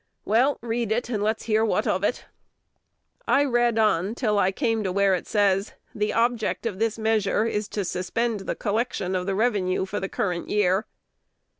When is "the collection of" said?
8.39-9.27